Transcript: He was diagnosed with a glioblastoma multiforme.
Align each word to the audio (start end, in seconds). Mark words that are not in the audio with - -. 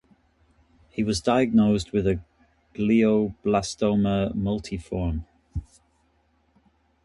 He 0.89 1.03
was 1.03 1.21
diagnosed 1.21 1.91
with 1.91 2.07
a 2.07 2.21
glioblastoma 2.73 4.33
multiforme. 4.35 5.25